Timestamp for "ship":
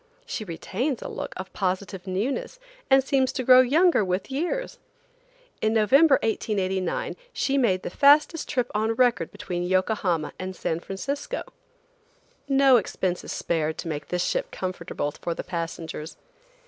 14.25-14.49